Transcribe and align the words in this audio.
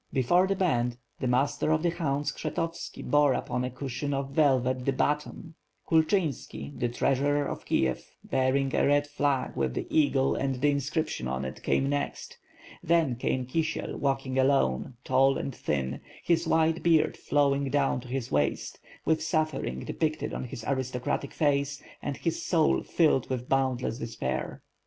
Behind 0.11 0.47
the 0.49 0.55
band 0.55 0.97
the 1.19 1.27
Master 1.27 1.71
of 1.71 1.83
the 1.83 1.91
Hounds, 1.91 2.31
Kshetovski, 2.31 3.03
bore 3.03 3.33
upon 3.35 3.63
a 3.63 3.69
cushion 3.69 4.15
of 4.15 4.31
velvet 4.31 4.83
the 4.83 4.91
baton; 4.91 5.53
Kulchynski, 5.87 6.71
the 6.75 6.89
treasurer 6.89 7.45
of 7.45 7.65
Kiev 7.65 8.03
bearing 8.23 8.75
a 8.75 8.87
red 8.87 9.05
flag 9.05 9.55
with 9.55 9.75
the 9.75 9.85
eagle 9.95 10.33
pnd 10.33 10.59
the 10.59 10.71
inscription 10.71 11.27
on 11.27 11.45
it, 11.45 11.61
came 11.61 11.87
next; 11.87 12.39
then 12.83 13.15
came 13.15 13.45
Kisiel, 13.45 13.95
walking 13.95 14.39
alone, 14.39 14.95
tall 15.03 15.37
and 15.37 15.53
thin, 15.53 16.01
his 16.23 16.47
white 16.47 16.81
beard 16.81 17.15
flowing 17.15 17.69
down 17.69 18.01
to 18.01 18.07
his 18.07 18.31
waist; 18.31 18.79
with 19.05 19.21
suffering 19.21 19.85
depicted 19.85 20.33
on 20.33 20.45
his 20.45 20.63
aristocratic 20.67 21.31
face, 21.31 21.79
and 22.01 22.17
his 22.17 22.43
soul 22.43 22.81
filled 22.81 23.29
with 23.29 23.47
boundless 23.47 23.99
de 23.99 24.05
spair. 24.07 24.61